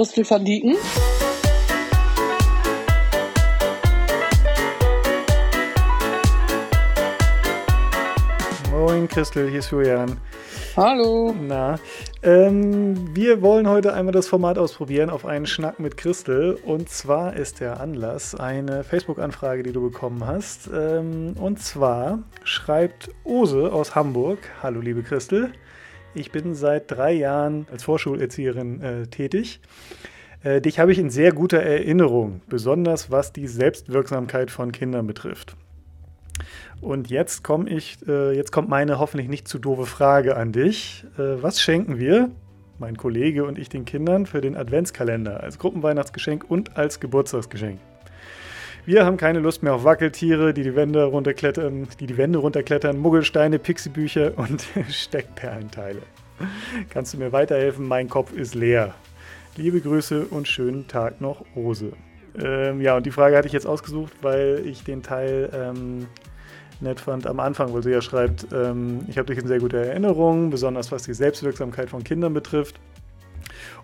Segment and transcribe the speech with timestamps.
[0.00, 0.76] Christel van Dieken.
[8.70, 10.16] Moin Christel, hier ist Julian.
[10.74, 11.34] Hallo.
[11.38, 11.78] Na,
[12.22, 16.54] ähm, wir wollen heute einmal das Format ausprobieren auf einen Schnack mit Christel.
[16.64, 20.70] Und zwar ist der Anlass eine Facebook-Anfrage, die du bekommen hast.
[20.72, 25.52] Ähm, und zwar schreibt Ose aus Hamburg: Hallo, liebe Christel.
[26.14, 29.60] Ich bin seit drei Jahren als Vorschulerzieherin äh, tätig.
[30.42, 35.56] Äh, dich habe ich in sehr guter Erinnerung, besonders was die Selbstwirksamkeit von Kindern betrifft.
[36.80, 41.04] Und jetzt komme ich, äh, jetzt kommt meine hoffentlich nicht zu doofe Frage an dich.
[41.16, 42.30] Äh, was schenken wir,
[42.78, 47.78] mein Kollege und ich, den Kindern für den Adventskalender als Gruppenweihnachtsgeschenk und als Geburtstagsgeschenk?
[48.90, 52.98] Wir haben keine Lust mehr auf Wackeltiere, die die Wände runterklettern, die die Wände runterklettern,
[52.98, 56.02] Muggelsteine, Pixiebücher und Steckperlenteile.
[56.88, 57.86] Kannst du mir weiterhelfen?
[57.86, 58.92] Mein Kopf ist leer.
[59.54, 61.92] Liebe Grüße und schönen Tag noch, Rose.
[62.36, 66.08] Ähm, ja, und die Frage hatte ich jetzt ausgesucht, weil ich den Teil ähm,
[66.80, 69.78] nett fand am Anfang, weil sie ja schreibt, ähm, ich habe dich in sehr guter
[69.78, 72.80] Erinnerung, besonders was die Selbstwirksamkeit von Kindern betrifft.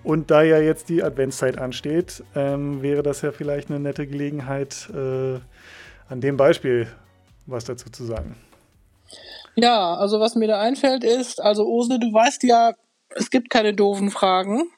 [0.03, 4.89] Und da ja jetzt die Adventszeit ansteht, ähm, wäre das ja vielleicht eine nette Gelegenheit,
[4.95, 5.39] äh,
[6.09, 6.89] an dem Beispiel
[7.47, 8.37] was dazu zu sagen.
[9.55, 12.75] Ja, also was mir da einfällt ist, also Ose, du weißt ja,
[13.11, 14.71] es gibt keine doofen Fragen,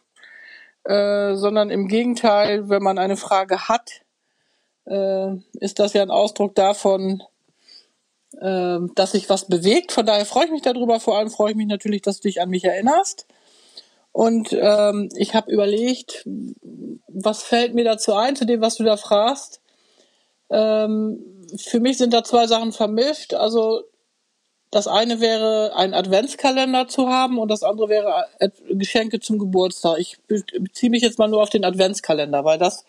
[0.85, 4.03] äh, sondern im Gegenteil, wenn man eine Frage hat,
[4.87, 7.23] äh, ist das ja ein Ausdruck davon,
[8.41, 9.93] äh, dass sich was bewegt.
[9.93, 11.01] Von daher freue ich mich darüber.
[11.01, 13.27] Vor allem freue ich mich natürlich, dass du dich an mich erinnerst.
[14.13, 16.27] Und ähm, ich habe überlegt,
[17.07, 19.61] was fällt mir dazu ein, zu dem, was du da fragst.
[20.51, 23.35] Ähm, für mich sind da zwei Sachen vermischt.
[23.35, 23.83] Also
[24.71, 29.99] das eine wäre, einen Adventskalender zu haben und das andere wäre äh, Geschenke zum Geburtstag.
[29.99, 32.85] Ich beziehe mich jetzt mal nur auf den Adventskalender, weil das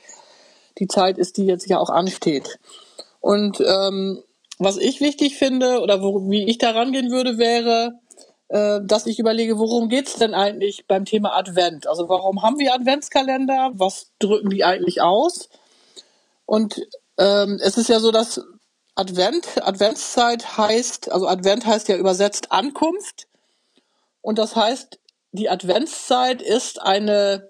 [0.77, 2.59] die Zeit ist, die jetzt ja auch ansteht.
[3.21, 4.23] Und ähm,
[4.57, 7.93] was ich wichtig finde oder wo, wie ich da rangehen würde, wäre,
[8.49, 11.85] dass ich überlege, worum geht's denn eigentlich beim Thema Advent?
[11.87, 13.71] Also warum haben wir Adventskalender?
[13.73, 15.49] Was drücken die eigentlich aus?
[16.45, 16.81] Und
[17.19, 18.41] ähm, es ist ja so, dass
[18.95, 23.27] Advent, Adventszeit heißt, also Advent heißt ja übersetzt Ankunft.
[24.21, 24.99] Und das heißt,
[25.31, 27.49] die Adventszeit ist eine,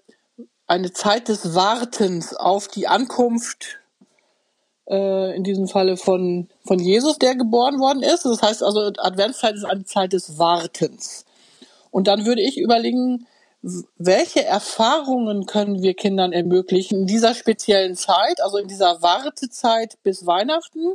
[0.68, 3.80] eine Zeit des Wartens auf die Ankunft
[4.90, 8.26] äh, in diesem Falle von, von Jesus, der geboren worden ist.
[8.26, 11.26] Das heißt also, Adventszeit ist eine Zeit des Wartens.
[11.92, 13.28] Und dann würde ich überlegen,
[13.98, 20.26] welche Erfahrungen können wir Kindern ermöglichen in dieser speziellen Zeit, also in dieser Wartezeit bis
[20.26, 20.94] Weihnachten,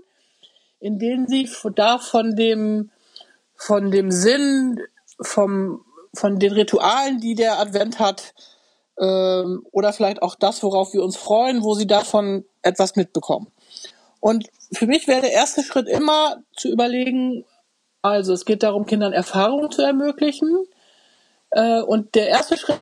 [0.80, 2.90] in denen sie da von dem,
[3.54, 4.80] von dem Sinn,
[5.20, 5.84] vom,
[6.14, 8.34] von den Ritualen, die der Advent hat,
[8.98, 13.48] ähm, oder vielleicht auch das, worauf wir uns freuen, wo sie davon etwas mitbekommen.
[14.24, 17.44] Und für mich wäre der erste Schritt immer zu überlegen,
[18.00, 20.48] also es geht darum, Kindern Erfahrungen zu ermöglichen.
[21.50, 22.80] Äh, und der erste Schritt,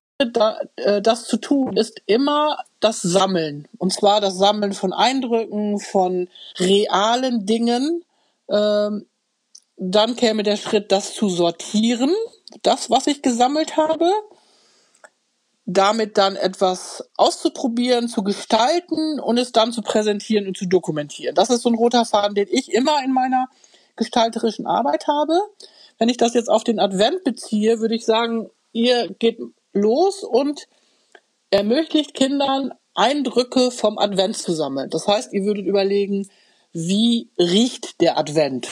[0.76, 3.66] äh, das zu tun, ist immer das Sammeln.
[3.78, 6.28] Und zwar das Sammeln von Eindrücken, von
[6.60, 8.04] realen Dingen.
[8.48, 9.06] Ähm,
[9.76, 12.14] dann käme der Schritt, das zu sortieren,
[12.62, 14.12] das, was ich gesammelt habe
[15.64, 21.34] damit dann etwas auszuprobieren, zu gestalten und es dann zu präsentieren und zu dokumentieren.
[21.34, 23.46] Das ist so ein roter Faden, den ich immer in meiner
[23.96, 25.38] gestalterischen Arbeit habe.
[25.98, 29.38] Wenn ich das jetzt auf den Advent beziehe, würde ich sagen, ihr geht
[29.72, 30.66] los und
[31.50, 34.90] ermöglicht Kindern Eindrücke vom Advent zu sammeln.
[34.90, 36.28] Das heißt, ihr würdet überlegen,
[36.72, 38.68] wie riecht der Advent?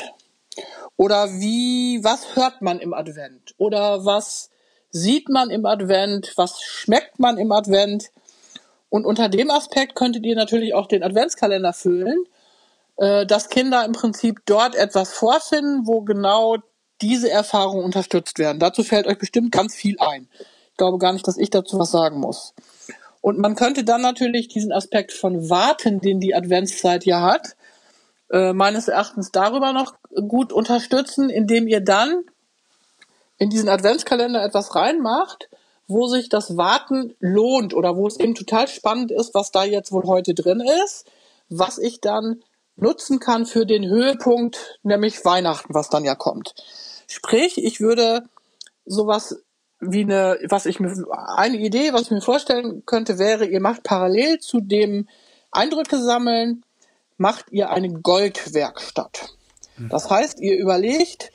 [0.97, 3.55] Oder wie, was hört man im Advent?
[3.57, 4.50] Oder was
[4.91, 8.11] sieht man im Advent, was schmeckt man im Advent.
[8.89, 12.25] Und unter dem Aspekt könntet ihr natürlich auch den Adventskalender füllen,
[12.97, 16.57] äh, dass Kinder im Prinzip dort etwas vorfinden, wo genau
[17.01, 18.59] diese Erfahrungen unterstützt werden.
[18.59, 20.29] Dazu fällt euch bestimmt ganz viel ein.
[20.73, 22.55] Ich glaube gar nicht, dass ich dazu was sagen muss.
[23.21, 27.57] Und man könnte dann natürlich diesen Aspekt von Warten, den die Adventszeit ja hat,
[28.31, 29.95] äh, meines Erachtens darüber noch
[30.29, 32.25] gut unterstützen, indem ihr dann
[33.41, 35.49] in diesen Adventskalender etwas reinmacht,
[35.89, 39.91] wo sich das Warten lohnt oder wo es eben total spannend ist, was da jetzt
[39.91, 41.07] wohl heute drin ist,
[41.49, 42.45] was ich dann
[42.77, 46.55] nutzen kann für den Höhepunkt, nämlich Weihnachten, was dann ja kommt.
[47.09, 48.23] Sprich, ich würde
[48.85, 49.43] sowas
[49.81, 50.95] wie eine, was ich mir,
[51.35, 55.09] eine Idee, was ich mir vorstellen könnte, wäre, ihr macht parallel zu dem
[55.51, 56.63] Eindrücke sammeln,
[57.17, 59.31] macht ihr eine Goldwerkstatt.
[59.89, 61.33] Das heißt, ihr überlegt,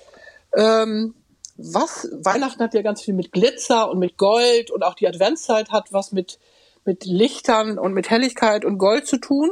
[0.56, 1.16] ähm,
[1.58, 5.72] was, Weihnachten hat ja ganz viel mit Glitzer und mit Gold und auch die Adventszeit
[5.72, 6.38] hat was mit,
[6.84, 9.52] mit Lichtern und mit Helligkeit und Gold zu tun.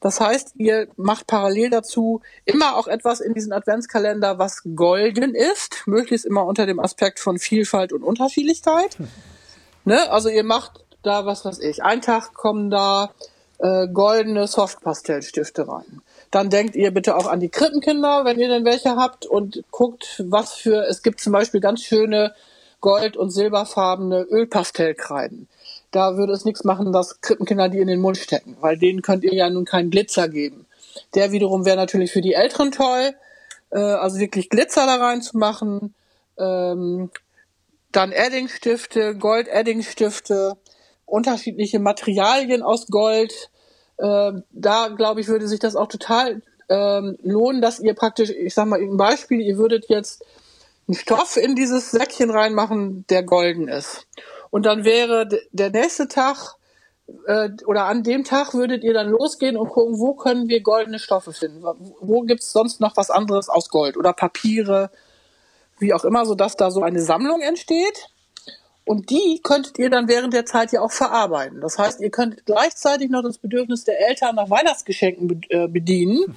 [0.00, 5.82] Das heißt, ihr macht parallel dazu immer auch etwas in diesen Adventskalender, was golden ist,
[5.86, 8.98] möglichst immer unter dem Aspekt von Vielfalt und Unterschiedlichkeit.
[8.98, 9.08] Hm.
[9.84, 10.10] Ne?
[10.10, 11.82] Also ihr macht da was weiß ich.
[11.82, 13.10] Ein Tag kommen da
[13.58, 16.02] äh, goldene Softpastellstifte rein.
[16.30, 20.22] Dann denkt ihr bitte auch an die Krippenkinder, wenn ihr denn welche habt und guckt,
[20.26, 22.34] was für, es gibt zum Beispiel ganz schöne
[22.80, 25.48] gold- und silberfarbene Ölpastellkreiden
[25.90, 29.24] da würde es nichts machen, dass Krippenkinder die in den Mund stecken, weil denen könnt
[29.24, 30.66] ihr ja nun keinen Glitzer geben.
[31.14, 33.14] Der wiederum wäre natürlich für die Älteren toll,
[33.70, 35.94] äh, also wirklich Glitzer da reinzumachen.
[36.38, 37.10] Ähm,
[37.92, 40.56] dann Eddingstifte, Gold-Eddingstifte,
[41.06, 43.50] unterschiedliche Materialien aus Gold.
[44.00, 48.54] Äh, da glaube ich, würde sich das auch total ähm, lohnen, dass ihr praktisch, ich
[48.54, 50.24] sag mal ein Beispiel, ihr würdet jetzt
[50.88, 54.06] einen Stoff in dieses Säckchen reinmachen, der golden ist.
[54.50, 56.56] Und dann wäre der nächste Tag
[57.26, 60.98] äh, oder an dem Tag würdet ihr dann losgehen und gucken, wo können wir goldene
[60.98, 61.62] Stoffe finden?
[62.00, 64.90] Wo gibt's sonst noch was anderes aus Gold oder Papiere,
[65.78, 68.08] wie auch immer, sodass da so eine Sammlung entsteht.
[68.90, 71.60] Und die könntet ihr dann während der Zeit ja auch verarbeiten.
[71.60, 76.34] Das heißt, ihr könnt gleichzeitig noch das Bedürfnis der Eltern nach Weihnachtsgeschenken äh, bedienen,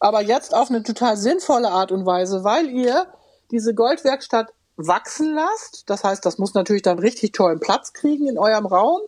[0.00, 3.06] aber jetzt auf eine total sinnvolle Art und Weise, weil ihr
[3.52, 5.84] diese Goldwerkstatt wachsen lasst.
[5.88, 9.02] Das heißt, das muss natürlich dann richtig tollen Platz kriegen in eurem Raum.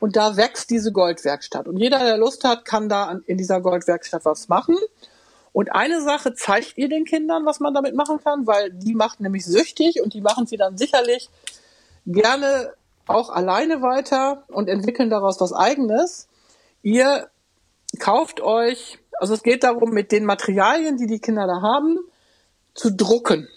[0.00, 1.68] Und da wächst diese Goldwerkstatt.
[1.68, 4.76] Und jeder, der Lust hat, kann da in dieser Goldwerkstatt was machen.
[5.52, 9.20] Und eine Sache zeigt ihr den Kindern, was man damit machen kann, weil die macht
[9.20, 11.28] nämlich süchtig und die machen sie dann sicherlich
[12.06, 12.72] gerne
[13.06, 16.28] auch alleine weiter und entwickeln daraus was eigenes.
[16.82, 17.28] Ihr
[17.98, 21.98] kauft euch, also es geht darum, mit den Materialien, die die Kinder da haben,
[22.74, 23.48] zu drucken.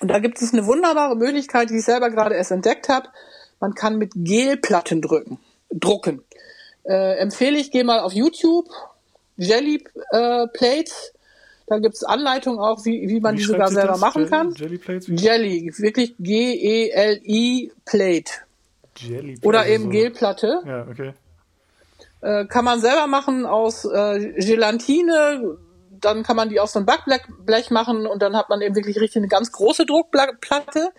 [0.00, 3.08] Und da gibt es eine wunderbare Möglichkeit, die ich selber gerade erst entdeckt habe.
[3.60, 5.38] Man kann mit Gelplatten drücken,
[5.70, 6.24] drucken.
[6.84, 8.68] Äh, empfehle ich, geh mal auf YouTube,
[9.36, 11.12] Jelly äh, Plates.
[11.72, 14.00] Da gibt es Anleitungen auch, wie, wie man wie die sogar selber das?
[14.00, 14.52] machen kann.
[14.52, 15.08] Jelly Plates?
[15.08, 18.30] Jelly, wirklich G-E-L-I Plate.
[18.98, 19.88] Jelly Oder also eben so.
[19.88, 20.62] Gelplatte.
[20.66, 21.14] Ja, okay.
[22.20, 25.56] Äh, kann man selber machen aus äh, Gelatine,
[25.98, 29.00] dann kann man die auf so ein Backblech machen und dann hat man eben wirklich
[29.00, 30.90] richtig eine ganz große Druckplatte,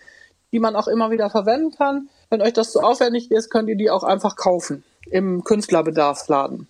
[0.52, 2.10] die man auch immer wieder verwenden kann.
[2.32, 6.68] Wenn euch das zu aufwendig ist, könnt ihr die auch einfach kaufen im Künstlerbedarfsladen.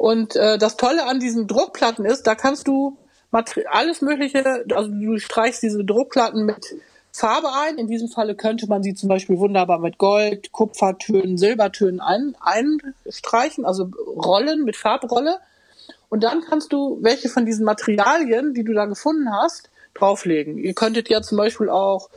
[0.00, 2.96] Und äh, das Tolle an diesen Druckplatten ist, da kannst du
[3.70, 6.74] alles Mögliche, also du streichst diese Druckplatten mit
[7.12, 7.76] Farbe ein.
[7.76, 13.66] In diesem Falle könnte man sie zum Beispiel wunderbar mit Gold, Kupfertönen, Silbertönen ein, einstreichen,
[13.66, 15.38] also rollen mit Farbrolle.
[16.08, 20.56] Und dann kannst du welche von diesen Materialien, die du da gefunden hast, drauflegen.
[20.56, 22.08] Ihr könntet ja zum Beispiel auch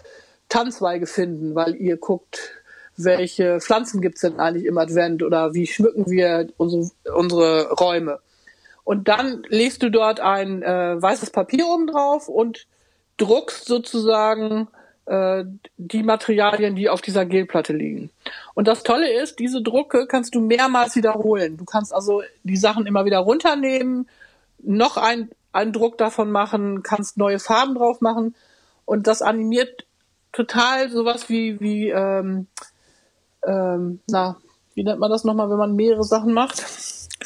[0.48, 2.63] Tannzweige finden, weil ihr guckt,
[2.98, 8.20] welche Pflanzen gibt's denn eigentlich im Advent oder wie schmücken wir unsere, unsere Räume.
[8.84, 12.68] Und dann legst du dort ein äh, weißes Papier oben drauf und
[13.18, 14.68] druckst sozusagen
[15.06, 15.46] äh,
[15.78, 18.10] die Materialien, die auf dieser Gelplatte liegen.
[18.54, 21.58] Und das Tolle ist, diese Drucke kannst du mehrmals wiederholen.
[21.58, 24.08] Du kannst also die Sachen immer wieder runternehmen,
[24.60, 28.36] noch ein, einen Druck davon machen, kannst neue Farben drauf machen
[28.86, 29.86] und das animiert
[30.32, 32.48] total sowas wie, wie ähm,
[33.46, 34.38] ähm, na,
[34.74, 36.64] wie nennt man das nochmal, wenn man mehrere Sachen macht?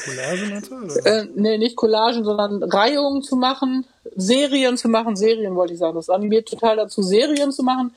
[0.04, 0.52] Collagen
[0.84, 1.06] oder?
[1.06, 5.96] Äh, nee, nicht Collagen, sondern Reihungen zu machen, Serien zu machen, Serien wollte ich sagen.
[5.96, 7.94] Das animiert total dazu, Serien zu machen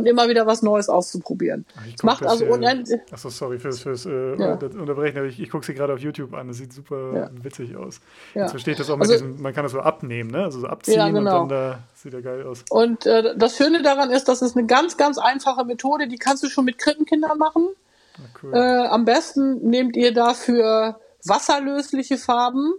[0.00, 1.66] und immer wieder was Neues auszuprobieren.
[1.94, 3.00] Es macht also unendlich.
[3.12, 4.54] Achso, sorry fürs, fürs äh, ja.
[4.54, 6.48] Unterbrechen, aber ich, ich gucke sie gerade auf YouTube an.
[6.48, 7.30] Das sieht super ja.
[7.42, 8.00] witzig aus.
[8.34, 8.42] Ja.
[8.42, 10.44] Jetzt verstehe ich das auch mit also, diesem, man kann das so abnehmen, ne?
[10.44, 11.42] Also so abziehen ja, genau.
[11.42, 12.64] und dann da sieht er geil aus.
[12.70, 16.42] Und äh, das Schöne daran ist, das ist eine ganz, ganz einfache Methode, die kannst
[16.42, 17.68] du schon mit Krippenkindern machen.
[18.16, 18.54] Ah, cool.
[18.54, 22.72] äh, am besten nehmt ihr dafür wasserlösliche Farben,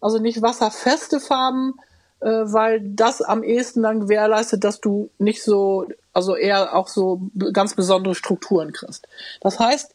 [0.00, 1.74] also nicht wasserfeste Farben,
[2.20, 7.22] äh, weil das am ehesten dann gewährleistet, dass du nicht so, also eher auch so
[7.52, 9.08] ganz besondere Strukturen kriegst.
[9.40, 9.94] Das heißt,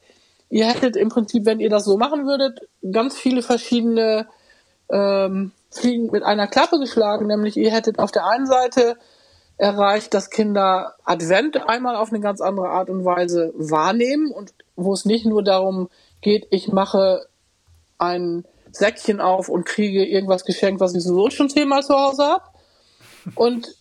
[0.50, 4.28] ihr hättet im Prinzip, wenn ihr das so machen würdet, ganz viele verschiedene
[4.90, 8.98] ähm, Fliegen mit einer Klappe geschlagen, nämlich ihr hättet auf der einen Seite
[9.58, 14.94] erreicht, dass Kinder Advent einmal auf eine ganz andere Art und Weise wahrnehmen und wo
[14.94, 15.90] es nicht nur darum
[16.22, 17.26] geht, ich mache
[17.98, 22.44] ein Säckchen auf und kriege irgendwas geschenkt, was ich sowieso schon zehnmal zu Hause habe.
[23.36, 23.76] Und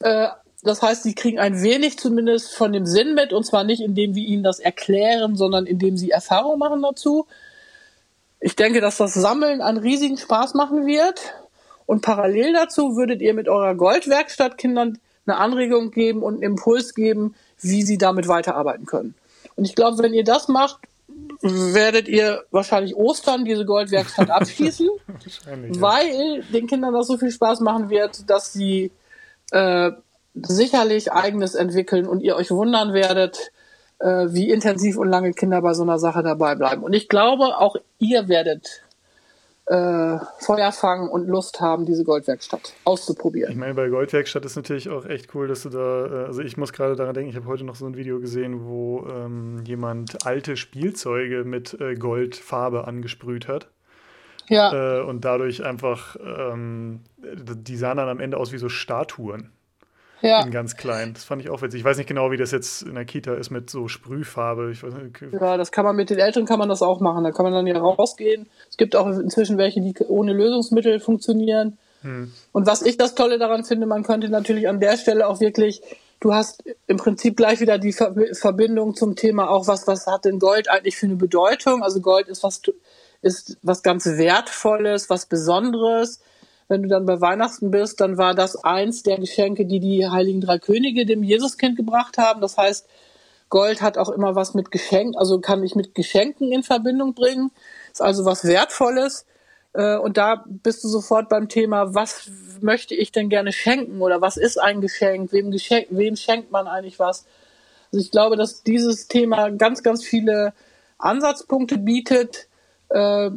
[0.00, 0.28] äh,
[0.62, 4.14] das heißt, sie kriegen ein wenig zumindest von dem Sinn mit, und zwar nicht indem
[4.14, 7.26] wir ihnen das erklären, sondern indem sie Erfahrung machen dazu.
[8.40, 11.34] Ich denke, dass das Sammeln einen riesigen Spaß machen wird.
[11.86, 16.94] Und parallel dazu würdet ihr mit eurer Goldwerkstatt Kindern eine Anregung geben und einen Impuls
[16.94, 19.14] geben, wie sie damit weiterarbeiten können.
[19.56, 20.78] Und ich glaube, wenn ihr das macht,
[21.40, 24.88] werdet ihr wahrscheinlich Ostern diese Goldwerkstatt abschließen,
[25.78, 28.92] weil den Kindern das so viel Spaß machen wird, dass sie
[29.50, 29.92] äh,
[30.34, 33.52] sicherlich eigenes entwickeln und ihr euch wundern werdet,
[34.00, 36.82] äh, wie intensiv und lange Kinder bei so einer Sache dabei bleiben.
[36.82, 38.82] Und ich glaube, auch ihr werdet
[39.66, 43.50] äh, Feuer fangen und Lust haben, diese Goldwerkstatt auszuprobieren.
[43.50, 46.56] Ich meine, bei Goldwerkstatt ist natürlich auch echt cool, dass du da, äh, also ich
[46.56, 50.26] muss gerade daran denken, ich habe heute noch so ein Video gesehen, wo ähm, jemand
[50.26, 53.68] alte Spielzeuge mit äh, Goldfarbe angesprüht hat.
[54.48, 54.98] Ja.
[54.98, 59.50] Äh, und dadurch einfach, ähm, die sahen dann am Ende aus wie so Statuen.
[60.24, 60.42] Ja.
[60.42, 61.12] In ganz klein.
[61.12, 61.80] Das fand ich auch witzig.
[61.80, 64.68] Ich weiß nicht genau, wie das jetzt in der Kita ist mit so Sprühfarbe.
[64.68, 64.82] Nicht.
[65.32, 67.24] Ja, das kann man mit den Eltern kann man das auch machen.
[67.24, 68.46] Da kann man dann ja rausgehen.
[68.70, 71.76] Es gibt auch inzwischen welche, die ohne Lösungsmittel funktionieren.
[72.00, 72.32] Hm.
[72.52, 75.82] Und was ich das Tolle daran finde, man könnte natürlich an der Stelle auch wirklich,
[76.20, 80.38] du hast im Prinzip gleich wieder die Verbindung zum Thema auch, was, was hat denn
[80.38, 81.82] Gold eigentlich für eine Bedeutung?
[81.82, 82.62] Also Gold ist was,
[83.20, 86.20] ist was ganz Wertvolles, was Besonderes
[86.68, 90.40] wenn du dann bei Weihnachten bist, dann war das eins der Geschenke, die die Heiligen
[90.40, 92.40] Drei Könige dem Jesuskind gebracht haben.
[92.40, 92.86] Das heißt,
[93.50, 97.50] Gold hat auch immer was mit Geschenk, also kann ich mit Geschenken in Verbindung bringen.
[97.92, 99.26] Ist also was Wertvolles.
[99.74, 102.30] Äh, und da bist du sofort beim Thema, was
[102.60, 105.32] möchte ich denn gerne schenken oder was ist ein Geschenk?
[105.32, 107.26] Wem, geschenk, wem schenkt man eigentlich was?
[107.92, 110.54] Also ich glaube, dass dieses Thema ganz, ganz viele
[110.98, 112.48] Ansatzpunkte bietet,
[112.88, 113.30] äh,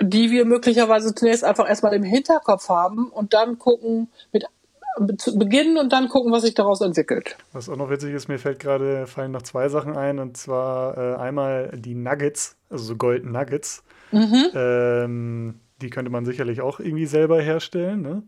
[0.00, 4.44] die wir möglicherweise zunächst einfach erstmal im Hinterkopf haben und dann gucken, mit
[5.36, 7.36] beginnen und dann gucken, was sich daraus entwickelt.
[7.52, 10.98] Was auch noch witzig ist, mir fällt gerade, fallen noch zwei Sachen ein und zwar
[10.98, 13.84] äh, einmal die Nuggets, also so Gold Nuggets.
[14.10, 14.46] Mhm.
[14.54, 18.02] Ähm, die könnte man sicherlich auch irgendwie selber herstellen.
[18.02, 18.22] Ne?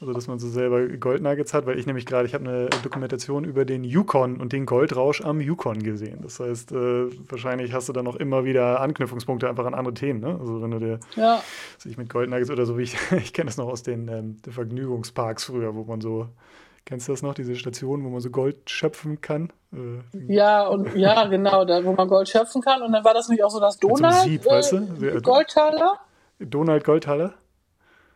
[0.00, 3.44] Also, dass man so selber Goldnuggets hat, weil ich nämlich gerade, ich habe eine Dokumentation
[3.44, 6.20] über den Yukon und den Goldrausch am Yukon gesehen.
[6.22, 10.20] Das heißt, äh, wahrscheinlich hast du dann auch immer wieder Anknüpfungspunkte einfach an andere Themen.
[10.20, 10.36] Ne?
[10.38, 11.42] Also, wenn du dir ja.
[11.78, 14.52] sich mit Goldnuggets oder so wie ich, ich kenne das noch aus den, ähm, den
[14.52, 16.28] Vergnügungsparks früher, wo man so
[16.86, 19.52] Kennst du das noch, diese Station, wo man so Gold schöpfen kann?
[19.72, 22.80] Äh, ja, und ja, genau, da, wo man Gold schöpfen kann.
[22.80, 25.20] Und dann war das nämlich auch so das Donald Sieb, äh, weißt du?
[25.20, 25.98] Goldtaler.
[26.38, 27.34] Donald Goldhalle?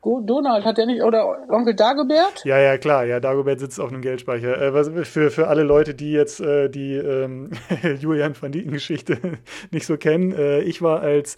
[0.03, 2.43] Donald hat der nicht, oder Onkel Dagobert?
[2.45, 4.61] Ja, ja, klar, ja, Dagobert sitzt auf einem Geldspeicher.
[4.61, 7.51] Äh, was, für, für alle Leute, die jetzt äh, die ähm,
[8.01, 9.19] Julian van Dieken Geschichte
[9.71, 11.37] nicht so kennen, äh, ich war als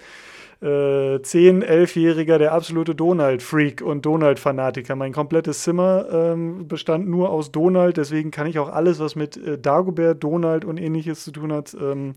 [0.63, 4.95] äh, 10-, 11-Jähriger der absolute Donald-Freak und Donald-Fanatiker.
[4.95, 9.37] Mein komplettes Zimmer ähm, bestand nur aus Donald, deswegen kann ich auch alles, was mit
[9.37, 12.15] äh, Dagobert, Donald und ähnliches zu tun hat, ähm,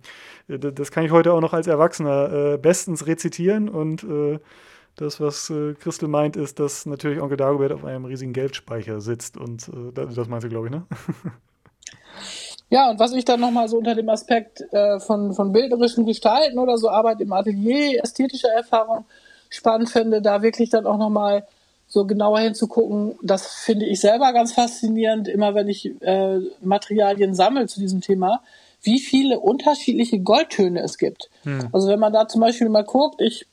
[0.47, 4.39] das kann ich heute auch noch als Erwachsener äh, bestens rezitieren und äh,
[4.95, 9.37] das, was äh, Christel meint, ist, dass natürlich Onkel Dagobert auf einem riesigen Geldspeicher sitzt
[9.37, 10.85] und äh, das meinst du, glaube ich, ne?
[12.69, 16.57] Ja, und was ich dann nochmal so unter dem Aspekt äh, von, von bilderischen Gestalten
[16.57, 19.05] oder so Arbeit im Atelier, ästhetischer Erfahrung
[19.49, 21.45] spannend finde, da wirklich dann auch nochmal
[21.87, 27.67] so genauer hinzugucken, das finde ich selber ganz faszinierend, immer wenn ich äh, Materialien sammle
[27.67, 28.41] zu diesem Thema,
[28.81, 31.29] wie viele unterschiedliche Goldtöne es gibt.
[31.43, 31.69] Hm.
[31.71, 33.45] Also wenn man da zum Beispiel mal guckt, ich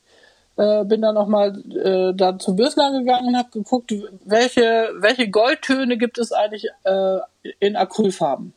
[0.57, 3.93] äh, bin dann nochmal äh, da zu Bürsler gegangen und habe geguckt,
[4.25, 7.19] welche, welche Goldtöne gibt es eigentlich äh,
[7.59, 8.53] in Acrylfarben.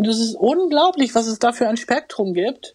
[0.00, 2.74] Und es ist unglaublich, was es da für ein Spektrum gibt.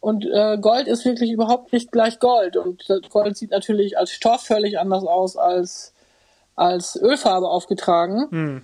[0.00, 2.56] Und äh, Gold ist wirklich überhaupt nicht gleich Gold.
[2.56, 5.94] Und Gold sieht natürlich als Stoff völlig anders aus als
[6.56, 8.26] als Ölfarbe aufgetragen.
[8.28, 8.62] Hm.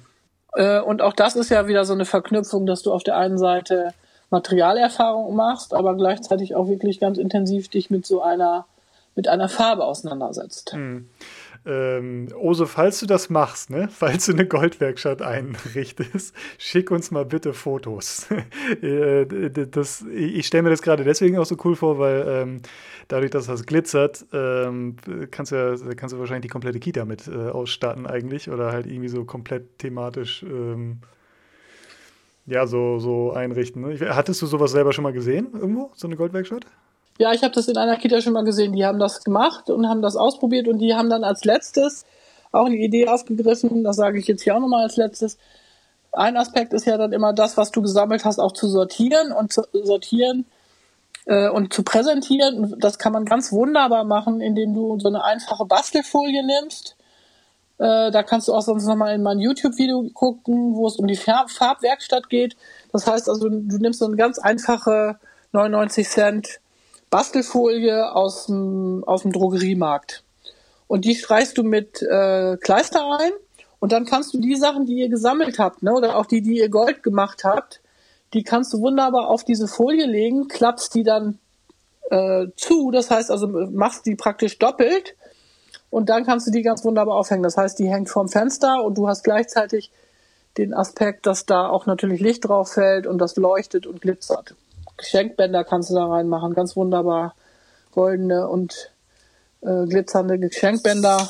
[0.54, 3.38] Äh, und auch das ist ja wieder so eine Verknüpfung, dass du auf der einen
[3.38, 3.94] Seite
[4.30, 8.66] Materialerfahrung machst, aber gleichzeitig auch wirklich ganz intensiv dich mit so einer
[9.14, 10.72] mit einer Farbe auseinandersetzt.
[10.72, 11.08] Hm.
[11.66, 17.24] Ähm, Ose, falls du das machst, ne, falls du eine Goldwerkstatt einrichtest, schick uns mal
[17.24, 18.26] bitte Fotos.
[18.82, 22.60] Äh, das, ich stelle mir das gerade deswegen auch so cool vor, weil ähm,
[23.08, 24.96] dadurch, dass das glitzert, ähm,
[25.30, 28.86] kannst, du ja, kannst du wahrscheinlich die komplette Kita mit äh, ausstatten eigentlich oder halt
[28.86, 31.00] irgendwie so komplett thematisch ähm,
[32.46, 33.82] ja, so, so einrichten.
[33.82, 34.14] Ne?
[34.14, 36.66] Hattest du sowas selber schon mal gesehen irgendwo, so eine Goldwerkstatt?
[37.18, 38.72] Ja, ich habe das in einer Kita schon mal gesehen.
[38.72, 42.04] Die haben das gemacht und haben das ausprobiert und die haben dann als letztes
[42.50, 43.84] auch eine Idee aufgegriffen.
[43.84, 45.38] Das sage ich jetzt hier auch nochmal als letztes.
[46.12, 49.52] Ein Aspekt ist ja dann immer das, was du gesammelt hast, auch zu sortieren und
[49.52, 50.46] zu sortieren
[51.26, 52.76] äh, und zu präsentieren.
[52.78, 56.96] Das kann man ganz wunderbar machen, indem du so eine einfache Bastelfolie nimmst.
[57.78, 61.16] Äh, da kannst du auch sonst nochmal in mein YouTube-Video gucken, wo es um die
[61.16, 62.56] Farb Farbwerkstatt geht.
[62.92, 65.18] Das heißt also, du nimmst so eine ganz einfache
[65.52, 66.60] 99 Cent
[67.14, 70.24] Bastelfolie aus dem, aus dem Drogeriemarkt.
[70.88, 73.30] Und die streichst du mit äh, Kleister ein
[73.78, 76.58] und dann kannst du die Sachen, die ihr gesammelt habt, ne, oder auch die, die
[76.58, 77.80] ihr Gold gemacht habt,
[78.32, 81.38] Die kannst du wunderbar auf diese Folie legen, klappst die dann
[82.10, 85.14] äh, zu, das heißt also machst die praktisch doppelt
[85.90, 87.44] und dann kannst du die ganz wunderbar aufhängen.
[87.44, 89.92] Das heißt, die hängt vorm Fenster und du hast gleichzeitig
[90.58, 94.56] den Aspekt, dass da auch natürlich Licht drauf fällt und das leuchtet und glitzert.
[94.96, 97.34] Geschenkbänder kannst du da reinmachen, ganz wunderbar
[97.92, 98.92] goldene und
[99.62, 101.28] äh, glitzernde Geschenkbänder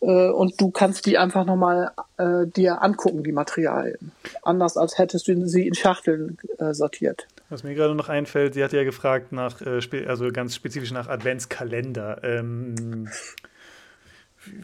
[0.00, 4.12] äh, und du kannst die einfach nochmal äh, dir angucken, die Materialien.
[4.42, 7.26] Anders als hättest du sie in Schachteln äh, sortiert.
[7.48, 11.08] Was mir gerade noch einfällt, sie hat ja gefragt nach, äh, also ganz spezifisch nach
[11.08, 12.22] Adventskalender.
[12.22, 13.08] Ähm,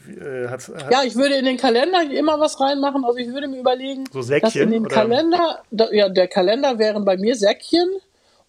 [0.09, 3.05] äh, hat, hat ja, ich würde in den Kalender immer was reinmachen.
[3.05, 4.95] Also ich würde mir überlegen, so Säckchen, dass in dem oder?
[4.95, 7.89] Kalender, ja, der Kalender wären bei mir Säckchen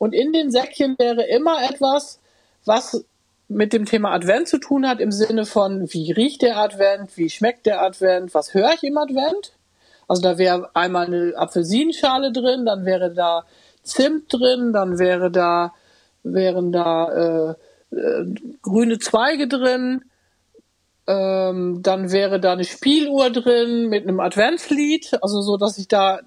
[0.02, 2.20] und in den Säckchen wäre immer etwas,
[2.66, 3.06] was
[3.48, 7.30] mit dem Thema Advent zu tun hat, im Sinne von, wie riecht der Advent, wie
[7.30, 9.54] schmeckt der Advent, was höre ich im Advent.
[10.08, 13.46] Also da wäre einmal eine Apfelsinenschale drin, dann wäre da
[13.84, 15.72] Zimt drin, dann wäre da,
[16.24, 17.52] wären da
[17.92, 18.26] äh, äh,
[18.64, 20.04] grüne Zweige drin,
[21.06, 26.22] ähm, dann wäre da eine Spieluhr drin mit einem Adventslied, also so, dass ich da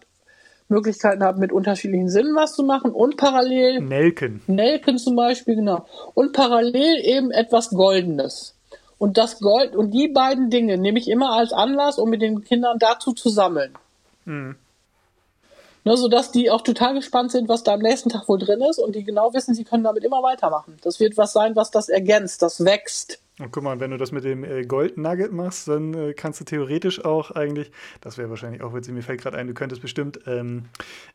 [0.68, 3.80] Möglichkeiten habe, mit unterschiedlichen Sinnen was zu machen und parallel.
[3.80, 4.42] Nelken.
[4.47, 5.87] Nelken zum Beispiel, genau.
[6.14, 8.54] Und parallel eben etwas Goldenes.
[8.99, 12.42] Und das Gold und die beiden Dinge nehme ich immer als Anlass, um mit den
[12.44, 13.75] Kindern dazu zu sammeln.
[14.25, 14.56] Mhm.
[15.87, 18.78] Ne, sodass die auch total gespannt sind, was da am nächsten Tag wohl drin ist
[18.78, 20.78] und die genau wissen, sie können damit immer weitermachen.
[20.83, 23.21] Das wird was sein, was das ergänzt, das wächst.
[23.41, 26.41] Und guck mal, wenn du das mit dem äh, Gold Nugget machst, dann äh, kannst
[26.41, 29.83] du theoretisch auch eigentlich, das wäre wahrscheinlich auch witzig, mir fällt gerade ein, du könntest
[29.83, 30.67] bestimmt, ähm,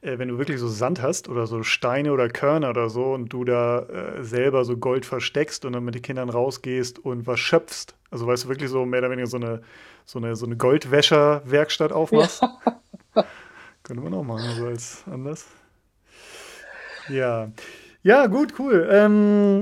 [0.01, 3.29] äh, wenn du wirklich so Sand hast oder so Steine oder Körner oder so und
[3.29, 7.39] du da äh, selber so Gold versteckst und dann mit den Kindern rausgehst und was
[7.39, 9.61] schöpfst, also weißt du, wirklich so mehr oder weniger so eine,
[10.03, 12.41] so eine, so eine Goldwäscher-Werkstatt aufmachst.
[12.41, 13.25] Ja.
[13.83, 15.47] Könnte man auch machen, so als anders.
[17.08, 17.49] Ja.
[18.03, 18.88] Ja, gut, cool.
[18.91, 19.62] Ähm,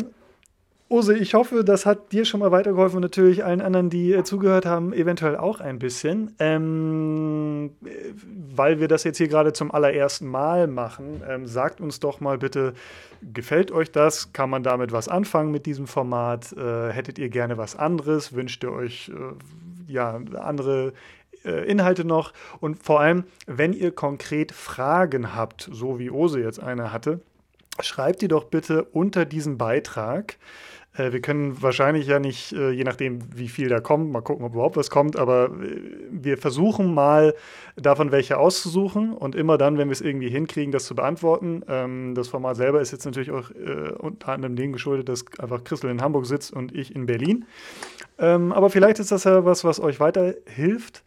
[0.90, 4.24] Ose, ich hoffe, das hat dir schon mal weitergeholfen und natürlich allen anderen, die äh,
[4.24, 6.34] zugehört haben, eventuell auch ein bisschen.
[6.40, 7.72] Ähm,
[8.56, 12.38] weil wir das jetzt hier gerade zum allerersten Mal machen, ähm, sagt uns doch mal
[12.38, 12.74] bitte,
[13.34, 14.32] gefällt euch das?
[14.32, 16.54] Kann man damit was anfangen mit diesem Format?
[16.54, 18.32] Äh, hättet ihr gerne was anderes?
[18.32, 20.94] Wünscht ihr euch äh, ja andere
[21.44, 22.32] äh, Inhalte noch?
[22.62, 27.20] Und vor allem, wenn ihr konkret Fragen habt, so wie Ose jetzt eine hatte,
[27.82, 30.38] schreibt die doch bitte unter diesen Beitrag.
[30.98, 34.46] Äh, wir können wahrscheinlich ja nicht, äh, je nachdem, wie viel da kommt, mal gucken,
[34.46, 37.36] ob überhaupt was kommt, aber äh, wir versuchen mal
[37.76, 41.64] davon welche auszusuchen und immer dann, wenn wir es irgendwie hinkriegen, das zu beantworten.
[41.68, 43.50] Ähm, das Format selber ist jetzt natürlich auch
[44.00, 47.46] unter anderem dem geschuldet, dass einfach Christel in Hamburg sitzt und ich in Berlin.
[48.18, 51.04] Ähm, aber vielleicht ist das ja was, was euch weiterhilft.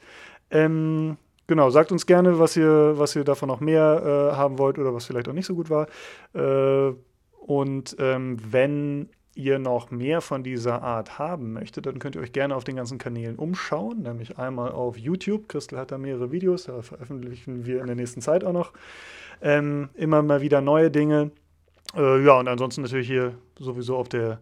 [0.50, 1.16] Ähm,
[1.50, 5.04] genau, sagt uns gerne, was ihr, was ihr davon noch mehr haben wollt oder was
[5.04, 5.86] vielleicht auch nicht so gut war.
[6.32, 12.54] und wenn ihr noch mehr von dieser Art haben möchtet, dann könnt ihr euch gerne
[12.54, 15.48] auf den ganzen Kanälen umschauen, nämlich einmal auf YouTube.
[15.48, 18.72] Christel hat da mehrere Videos, da veröffentlichen wir in der nächsten Zeit auch noch
[19.42, 21.30] ähm, immer mal wieder neue Dinge.
[21.96, 24.40] Äh, ja, und ansonsten natürlich hier sowieso auf der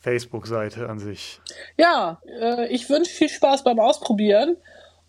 [0.00, 1.40] Facebook-Seite an sich.
[1.76, 4.56] Ja, äh, ich wünsche viel Spaß beim Ausprobieren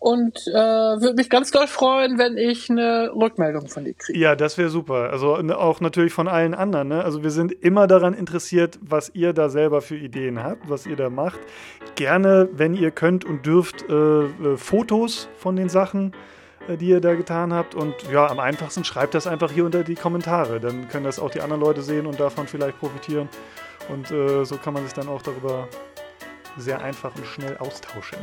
[0.04, 4.18] und äh, würde mich ganz doll freuen, wenn ich eine Rückmeldung von dir kriege.
[4.18, 5.08] Ja, das wäre super.
[5.10, 6.88] Also auch natürlich von allen anderen.
[6.88, 7.02] Ne?
[7.02, 10.96] Also wir sind immer daran interessiert, was ihr da selber für Ideen habt, was ihr
[10.96, 11.40] da macht.
[11.96, 16.12] Gerne, wenn ihr könnt und dürft, äh, äh, Fotos von den Sachen,
[16.68, 17.74] äh, die ihr da getan habt.
[17.74, 20.60] Und ja, am einfachsten schreibt das einfach hier unter die Kommentare.
[20.60, 23.30] Dann können das auch die anderen Leute sehen und davon vielleicht profitieren.
[23.88, 25.66] Und äh, so kann man sich dann auch darüber
[26.58, 28.18] sehr einfach und schnell austauschen.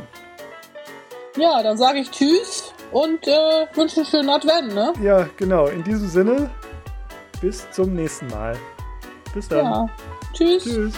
[1.36, 4.92] Ja, dann sage ich Tschüss und äh, wünsche einen schönen Advent, ne?
[5.02, 5.66] Ja, genau.
[5.66, 6.50] In diesem Sinne,
[7.40, 8.56] bis zum nächsten Mal.
[9.32, 9.64] Bis dann.
[9.64, 9.86] Ja.
[10.34, 10.64] Tschüss.
[10.64, 10.94] Tschüss.